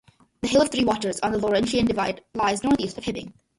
[0.41, 3.33] The "Hill of Three Waters" on the Laurentian Divide lies northeast of Hibbing.